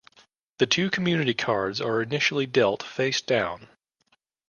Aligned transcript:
The 0.57 0.65
two 0.65 0.89
community 0.89 1.35
cards 1.35 1.79
are 1.79 2.01
initially 2.01 2.47
dealt 2.47 2.81
face 2.81 3.21
down. 3.21 3.67